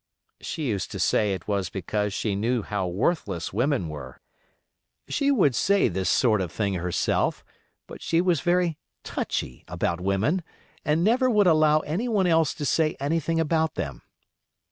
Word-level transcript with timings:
She 0.39 0.65
used 0.69 0.89
to 0.93 0.99
say 0.99 1.31
it 1.35 1.47
was 1.47 1.69
because 1.69 2.11
she 2.11 2.35
knew 2.35 2.63
how 2.63 2.87
worthless 2.87 3.53
women 3.53 3.87
were. 3.87 4.19
She 5.07 5.29
would 5.29 5.53
say 5.53 5.87
this 5.89 6.09
sort 6.09 6.41
of 6.41 6.51
thing 6.51 6.73
herself, 6.73 7.43
but 7.85 8.01
she 8.01 8.19
was 8.19 8.41
very 8.41 8.79
touchy 9.03 9.63
about 9.67 10.01
women, 10.01 10.41
and 10.83 11.03
never 11.03 11.29
would 11.29 11.45
allow 11.45 11.81
any 11.81 12.07
one 12.07 12.25
else 12.25 12.55
to 12.55 12.65
say 12.65 12.97
anything 12.99 13.39
about 13.39 13.75
them. 13.75 14.01